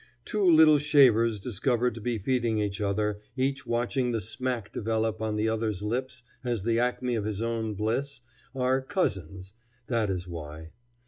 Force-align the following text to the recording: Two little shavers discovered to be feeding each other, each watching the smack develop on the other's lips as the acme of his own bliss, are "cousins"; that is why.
Two 0.25 0.43
little 0.49 0.79
shavers 0.79 1.39
discovered 1.39 1.93
to 1.93 2.01
be 2.01 2.17
feeding 2.17 2.57
each 2.57 2.81
other, 2.81 3.19
each 3.37 3.67
watching 3.67 4.11
the 4.11 4.19
smack 4.19 4.73
develop 4.73 5.21
on 5.21 5.35
the 5.35 5.47
other's 5.47 5.83
lips 5.83 6.23
as 6.43 6.63
the 6.63 6.79
acme 6.79 7.13
of 7.13 7.25
his 7.25 7.39
own 7.39 7.75
bliss, 7.75 8.21
are 8.55 8.81
"cousins"; 8.81 9.53
that 9.89 10.09
is 10.09 10.27
why. 10.27 10.71